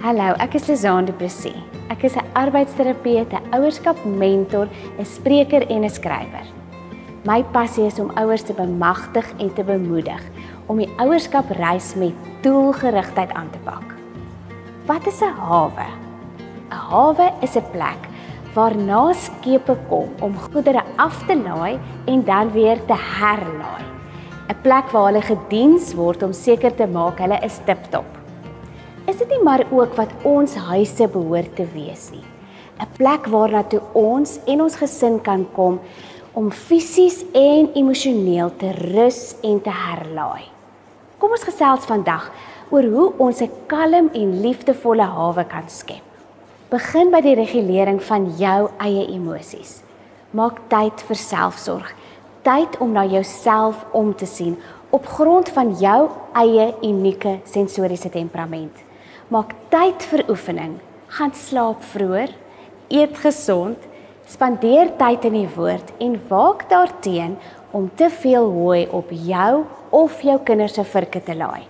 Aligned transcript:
Hallo, 0.00 0.30
ek 0.40 0.54
is 0.56 0.64
Lizaan 0.64 1.04
de 1.04 1.12
Plessis. 1.12 1.58
Ek 1.92 2.06
is 2.08 2.14
'n 2.16 2.24
arbeidsterapeut, 2.32 3.34
'n 3.36 3.52
ouerskapmentor, 3.52 4.66
'n 4.96 5.04
spreker 5.04 5.60
en 5.68 5.84
'n 5.84 5.90
skrywer. 5.90 6.46
My 7.24 7.44
passie 7.52 7.84
is 7.84 8.00
om 8.00 8.10
ouers 8.16 8.42
te 8.42 8.54
bemagtig 8.54 9.26
en 9.38 9.52
te 9.52 9.62
bemoedig 9.62 10.22
om 10.68 10.78
die 10.78 10.88
ouerskapreis 10.96 11.94
met 11.96 12.14
doelgerigtheid 12.40 13.30
aan 13.32 13.50
te 13.50 13.58
pak. 13.58 13.94
Wat 14.86 15.06
is 15.06 15.20
'n 15.20 15.36
hawe? 15.36 15.88
'n 16.70 16.80
Hawe 16.90 17.32
is 17.42 17.56
'n 17.56 17.70
plek 17.70 18.08
waarna 18.54 19.12
skepe 19.12 19.76
kom 19.88 20.08
om 20.20 20.34
goedere 20.34 20.82
af 20.96 21.26
te 21.26 21.36
laai 21.36 21.78
en 22.06 22.24
dan 22.24 22.52
weer 22.52 22.78
te 22.86 22.96
herlaai. 22.96 23.84
'n 24.48 24.60
Plek 24.62 24.90
waar 24.92 25.12
hulle 25.12 25.22
gediens 25.22 25.94
word 25.94 26.22
om 26.22 26.32
seker 26.32 26.74
te 26.74 26.86
maak 26.86 27.18
hulle 27.18 27.38
is 27.42 27.60
tip-top. 27.66 28.19
Is 29.10 29.18
dit 29.18 29.32
nie 29.34 29.42
maar 29.42 29.64
ook 29.74 29.96
wat 29.98 30.10
ons 30.22 30.52
huise 30.54 31.06
behoort 31.10 31.56
te 31.58 31.64
wees 31.72 32.10
nie? 32.14 32.22
'n 32.78 32.86
Plek 32.96 33.26
waarna 33.26 33.62
toe 33.66 33.80
ons 33.92 34.38
en 34.46 34.60
ons 34.62 34.76
gesin 34.82 35.16
kan 35.20 35.46
kom 35.54 35.80
om 36.32 36.50
fisies 36.50 37.24
en 37.34 37.70
emosioneel 37.74 38.52
te 38.56 38.70
rus 38.70 39.34
en 39.42 39.58
te 39.60 39.70
herlaai. 39.70 40.44
Kom 41.18 41.30
ons 41.30 41.42
gesels 41.48 41.88
vandag 41.90 42.28
oor 42.70 42.86
hoe 42.94 43.12
ons 43.18 43.40
'n 43.42 43.50
kalm 43.66 44.10
en 44.14 44.40
liefdevolle 44.42 45.08
hawe 45.16 45.44
kan 45.44 45.66
skep. 45.68 46.06
Begin 46.70 47.10
by 47.10 47.20
die 47.20 47.34
regulering 47.34 48.02
van 48.02 48.30
jou 48.38 48.68
eie 48.78 49.06
emosies. 49.06 49.82
Maak 50.30 50.60
tyd 50.68 51.02
vir 51.08 51.16
selfsorg, 51.16 51.94
tyd 52.42 52.78
om 52.78 52.92
na 52.92 53.04
jouself 53.04 53.86
om 53.92 54.14
te 54.14 54.26
sien 54.26 54.56
op 54.90 55.06
grond 55.06 55.48
van 55.48 55.74
jou 55.74 56.08
eie 56.32 56.74
unieke 56.82 57.40
sensoriese 57.44 58.10
temperament. 58.10 58.89
Maak 59.30 59.52
tyd 59.70 60.02
vir 60.10 60.24
oefening, 60.26 60.72
gaan 61.14 61.30
slaap 61.38 61.84
vroeër, 61.92 62.32
eet 62.90 63.20
gesond, 63.22 63.84
spandeer 64.26 64.90
tyd 64.98 65.28
in 65.28 65.36
die 65.38 65.50
woord 65.54 65.92
en 66.02 66.16
waak 66.26 66.64
daarteen 66.72 67.36
om 67.70 67.86
te 67.94 68.08
veel 68.10 68.50
hooi 68.50 68.80
op 68.90 69.12
jou 69.14 69.62
of 69.94 70.18
jou 70.26 70.36
kinders 70.42 70.74
se 70.74 70.82
virke 70.82 71.22
te 71.22 71.38
laai. 71.38 71.62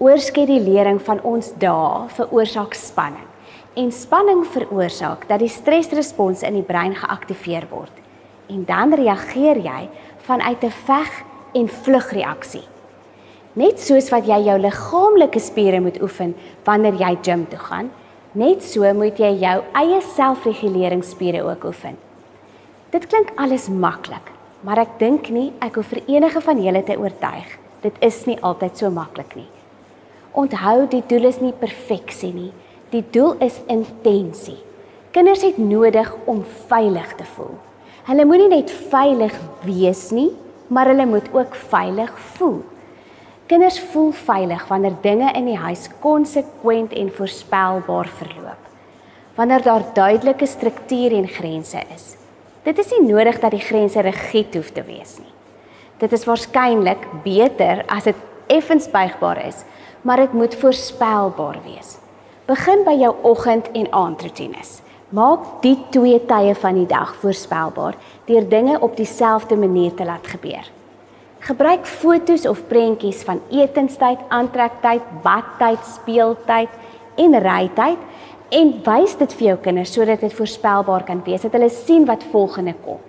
Oorskedulering 0.00 1.02
van 1.04 1.20
ons 1.28 1.52
dae 1.60 2.08
veroorsaak 2.16 2.72
spanning 2.72 3.28
en 3.76 3.92
spanning 3.92 4.40
veroorsaak 4.56 5.28
dat 5.28 5.44
die 5.44 5.52
stresrespons 5.52 6.40
in 6.40 6.56
die 6.56 6.64
brein 6.64 6.96
geaktiveer 6.96 7.68
word. 7.68 7.92
En 8.48 8.64
dan 8.64 8.96
reageer 8.96 9.60
jy 9.60 9.90
vanuit 10.24 10.64
'n 10.64 10.76
veg 10.88 11.24
en 11.52 11.68
vlugreaksie. 11.68 12.71
Net 13.52 13.82
soos 13.84 14.06
wat 14.08 14.24
jy 14.24 14.38
jou 14.46 14.54
liggaamlike 14.56 15.40
spiere 15.44 15.82
moet 15.84 15.98
oefen 16.00 16.30
wanneer 16.64 16.96
jy 16.96 17.10
gym 17.20 17.42
toe 17.50 17.58
gaan, 17.60 17.90
net 18.32 18.64
so 18.64 18.88
moet 18.96 19.18
jy 19.20 19.28
jou 19.42 19.58
eie 19.76 19.98
selfreguleringsspiere 20.14 21.42
ook 21.44 21.66
oefen. 21.68 21.98
Dit 22.94 23.10
klink 23.12 23.34
alles 23.36 23.68
maklik, 23.68 24.32
maar 24.64 24.80
ek 24.80 24.96
dink 25.02 25.28
nie 25.28 25.50
ek 25.60 25.76
hoef 25.76 25.92
vir 25.92 26.00
enige 26.14 26.40
van 26.40 26.64
julle 26.64 26.80
te 26.88 26.96
oortuig. 26.96 27.58
Dit 27.84 28.00
is 28.00 28.22
nie 28.24 28.38
altyd 28.40 28.80
so 28.80 28.88
maklik 28.88 29.36
nie. 29.36 29.48
Onthou, 30.32 30.86
die 30.88 31.04
doel 31.04 31.28
is 31.28 31.42
nie 31.44 31.52
perfeksie 31.52 32.32
nie. 32.32 32.50
Die 32.88 33.04
doel 33.12 33.36
is 33.44 33.60
intensie. 33.68 34.62
Kinders 35.12 35.44
het 35.44 35.60
nodig 35.60 36.08
om 36.24 36.40
veilig 36.72 37.16
te 37.20 37.28
voel. 37.36 37.52
Hulle 38.08 38.24
moenie 38.24 38.48
net 38.48 38.72
veilig 38.72 39.36
wees 39.68 40.08
nie, 40.08 40.30
maar 40.72 40.88
hulle 40.88 41.04
moet 41.04 41.28
ook 41.36 41.52
veilig 41.68 42.16
voel. 42.38 42.62
Kinders 43.46 43.80
voel 43.92 44.12
veilig 44.12 44.62
wanneer 44.68 44.94
dinge 45.02 45.32
in 45.36 45.48
die 45.50 45.58
huis 45.58 45.88
konsekwent 46.00 46.92
en 46.92 47.10
voorspelbaar 47.12 48.08
verloop. 48.18 48.68
Wanneer 49.34 49.62
daar 49.62 49.84
duidelike 49.94 50.46
struktuur 50.46 51.12
en 51.16 51.28
grense 51.28 51.82
is. 51.94 52.16
Dit 52.62 52.78
is 52.78 52.92
nie 52.94 53.08
nodig 53.12 53.40
dat 53.42 53.50
die 53.50 53.64
grense 53.64 54.00
rigied 54.00 54.54
hoef 54.54 54.70
te 54.70 54.84
wees 54.86 55.16
nie. 55.18 55.32
Dit 55.98 56.12
is 56.12 56.26
waarskynlik 56.26 57.02
beter 57.24 57.82
as 57.90 58.06
dit 58.10 58.18
effens 58.46 58.88
buigbaar 58.90 59.40
is, 59.46 59.64
maar 60.02 60.22
dit 60.22 60.32
moet 60.32 60.54
voorspelbaar 60.54 61.58
wees. 61.64 61.96
Begin 62.46 62.84
by 62.86 62.94
jou 62.98 63.14
oggend 63.26 63.70
en 63.72 63.90
aandroetines. 63.90 64.80
Maak 65.12 65.62
die 65.62 65.76
twee 65.90 66.18
tye 66.26 66.54
van 66.54 66.78
die 66.78 66.86
dag 66.88 67.14
voorspelbaar 67.20 67.98
deur 68.26 68.48
dinge 68.48 68.78
op 68.80 68.96
dieselfde 68.96 69.56
manier 69.56 69.94
te 69.94 70.04
laat 70.04 70.26
gebeur. 70.26 70.70
Gebruik 71.42 71.86
fotos 71.90 72.44
of 72.46 72.60
prentjies 72.70 73.24
van 73.26 73.40
etenstyd, 73.50 74.20
aantrektyd, 74.30 75.02
badtyd, 75.24 75.80
speeltyd 75.82 76.70
en 77.18 77.34
rytyd 77.42 78.04
en 78.54 78.70
wys 78.86 79.16
dit 79.18 79.34
vir 79.40 79.48
jou 79.48 79.56
kinders 79.64 79.90
sodat 79.96 80.22
dit 80.22 80.36
voorspelbaar 80.38 81.02
kan 81.08 81.24
wees 81.26 81.42
dat 81.42 81.56
hulle 81.58 81.70
sien 81.74 82.06
wat 82.06 82.22
volgende 82.30 82.76
kom. 82.84 83.00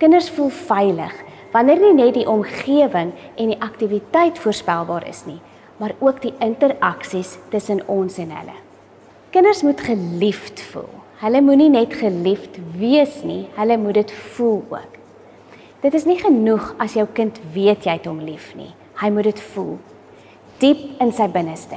Kinders 0.00 0.30
voel 0.32 0.48
veilig 0.56 1.12
wanneer 1.52 1.84
nie 1.84 1.92
net 1.98 2.16
die 2.16 2.24
omgewing 2.24 3.12
en 3.12 3.52
die 3.52 3.60
aktiwiteit 3.60 4.40
voorspelbaar 4.40 5.04
is 5.12 5.26
nie, 5.28 5.38
maar 5.76 5.92
ook 6.00 6.24
die 6.24 6.32
interaksies 6.40 7.36
tussen 7.52 7.84
ons 7.92 8.16
en 8.24 8.32
hulle. 8.40 8.56
Kinders 9.36 9.60
moet 9.66 9.84
geliefd 9.84 10.64
voel. 10.72 10.88
Hulle 11.20 11.44
moenie 11.44 11.70
net 11.76 11.92
geliefd 12.00 12.56
wees 12.80 13.20
nie, 13.20 13.42
hulle 13.60 13.76
moet 13.84 14.00
dit 14.00 14.20
voel 14.32 14.62
ook. 14.72 15.03
Dit 15.84 15.92
is 15.92 16.06
nie 16.08 16.16
genoeg 16.16 16.70
as 16.80 16.94
jou 16.96 17.04
kind 17.12 17.36
weet 17.52 17.84
jy 17.84 17.98
het 17.98 18.06
hom 18.08 18.22
lief 18.24 18.54
nie. 18.56 18.70
Hy 18.96 19.10
moet 19.12 19.26
dit 19.28 19.40
voel 19.52 19.74
diep 20.62 21.00
in 21.02 21.10
sy 21.12 21.26
binneste. 21.28 21.76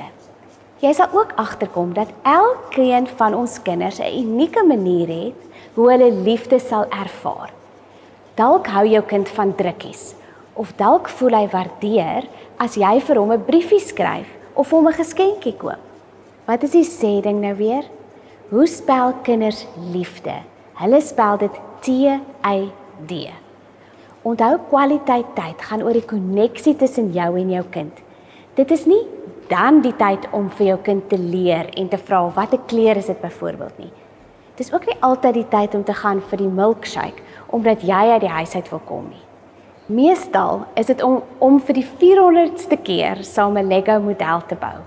Jy 0.80 0.94
sal 0.96 1.12
ook 1.18 1.34
agterkom 1.42 1.90
dat 1.98 2.14
elkeen 2.24 3.10
van 3.20 3.34
ons 3.36 3.58
kinders 3.66 4.00
'n 4.00 4.14
unieke 4.22 4.64
manier 4.64 5.08
het 5.08 5.42
hoe 5.76 5.90
hulle 5.92 6.12
liefde 6.12 6.60
sal 6.60 6.86
ervaar. 6.90 7.52
Dalk 8.36 8.68
hou 8.68 8.86
jou 8.88 9.02
kind 9.04 9.30
van 9.30 9.56
drukkies 9.56 10.16
of 10.54 10.72
dalk 10.78 11.10
voel 11.10 11.36
hy 11.36 11.48
waardeer 11.48 12.28
as 12.58 12.76
jy 12.76 13.00
vir 13.00 13.18
hom 13.18 13.32
'n 13.32 13.46
briefie 13.46 13.80
skryf 13.80 14.30
of 14.54 14.72
hom 14.72 14.88
'n 14.88 14.94
geskenkie 14.94 15.58
koop. 15.58 15.84
Wat 16.46 16.64
is 16.64 16.72
die 16.72 16.86
sê 16.86 17.22
ding 17.22 17.42
nou 17.42 17.56
weer? 17.56 17.84
Hoe 18.50 18.68
spel 18.68 19.14
kinders 19.24 19.68
liefde? 19.92 20.36
Hulle 20.76 21.02
spel 21.02 21.38
dit 21.38 21.60
T 21.82 21.88
Y 22.44 22.72
D. 23.08 23.47
Onthou 24.28 24.58
kwaliteit 24.68 25.28
tyd 25.38 25.62
gaan 25.64 25.84
oor 25.86 25.96
die 25.96 26.04
koneksie 26.04 26.74
tussen 26.76 27.14
jou 27.16 27.30
en 27.40 27.52
jou 27.54 27.62
kind. 27.72 28.00
Dit 28.58 28.72
is 28.76 28.84
nie 28.90 29.06
dan 29.48 29.80
die 29.86 29.94
tyd 29.96 30.26
om 30.36 30.50
vir 30.58 30.74
jou 30.74 30.80
kind 30.90 31.06
te 31.08 31.20
leer 31.22 31.70
en 31.80 31.88
te 31.88 32.00
vra 32.02 32.26
watter 32.36 32.60
kleur 32.68 33.00
is 33.00 33.08
dit 33.08 33.22
byvoorbeeld 33.22 33.78
nie. 33.80 33.94
Dit 34.58 34.66
is 34.66 34.74
ook 34.74 34.90
nie 34.90 34.98
altyd 35.06 35.38
die 35.38 35.46
tyd 35.54 35.78
om 35.78 35.86
te 35.88 35.96
gaan 35.96 36.20
vir 36.32 36.42
die 36.44 36.52
milkshake 36.60 37.24
omdat 37.56 37.86
jy 37.88 38.02
uit 38.18 38.26
die 38.26 38.34
huis 38.34 38.56
uit 38.56 38.72
wil 38.74 38.82
kom 38.90 39.08
nie. 39.08 39.24
Meestal 39.88 40.66
is 40.76 40.92
dit 40.92 41.06
om 41.08 41.22
om 41.40 41.62
vir 41.64 41.80
die 41.80 41.86
400ste 42.02 42.82
keer 42.84 43.24
saam 43.24 43.56
'n 43.56 43.72
Lego 43.72 44.00
model 44.02 44.44
te 44.50 44.56
bou, 44.56 44.82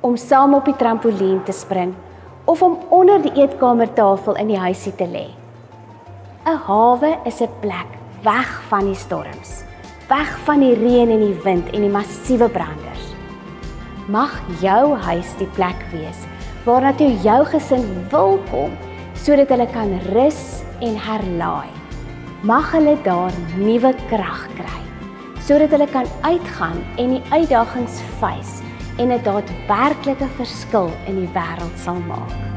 om 0.00 0.16
saam 0.16 0.54
op 0.54 0.64
die 0.64 0.76
trampolien 0.76 1.44
te 1.44 1.52
spring 1.52 1.94
of 2.44 2.62
om 2.62 2.78
onder 2.88 3.22
die 3.22 3.36
eetkamertafel 3.38 4.34
in 4.34 4.48
die 4.48 4.58
huisie 4.58 4.96
te 4.96 5.06
lê. 5.06 5.26
'n 6.44 6.58
Hawe 6.66 7.18
is 7.24 7.40
'n 7.40 7.54
plek 7.60 7.99
weg 8.22 8.50
van 8.68 8.84
die 8.84 8.98
storms, 8.98 9.62
weg 10.08 10.30
van 10.44 10.60
die 10.60 10.74
reën 10.74 11.10
en 11.10 11.22
die 11.24 11.36
wind 11.44 11.70
en 11.72 11.86
die 11.86 11.92
massiewe 11.92 12.48
branders. 12.52 13.06
Mag 14.10 14.34
jou 14.60 14.96
huis 15.06 15.34
die 15.38 15.48
plek 15.56 15.80
wees 15.92 16.26
waarna 16.66 16.92
toe 16.96 17.10
jou 17.24 17.40
gesin 17.48 17.86
wil 18.12 18.38
kom 18.50 18.74
sodat 19.16 19.52
hulle 19.52 19.68
kan 19.72 19.92
rus 20.12 20.60
en 20.84 20.96
herlaai 20.96 21.70
mag 22.44 22.70
hulle 22.72 22.96
daar 23.04 23.34
nuwe 23.60 23.92
krag 24.12 24.44
kry 24.58 24.82
sodat 25.44 25.72
hulle 25.76 25.88
kan 25.92 26.08
uitgaan 26.24 26.78
en 27.00 27.16
die 27.16 27.22
uitdagings 27.32 28.00
face 28.20 28.64
en 28.98 29.12
'n 29.12 29.24
daadwerklike 29.24 30.28
verskil 30.36 30.92
in 31.06 31.24
die 31.24 31.32
wêreld 31.32 31.76
sal 31.76 32.00
maak. 32.08 32.49